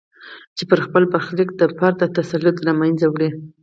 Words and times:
چې 0.57 0.63
پر 0.69 0.79
خپل 0.85 1.03
برخلیک 1.13 1.49
د 1.59 1.61
فرد 1.77 1.99
تسلط 2.17 2.57
له 2.67 2.71
منځه 2.79 3.05
وړي. 3.09 3.29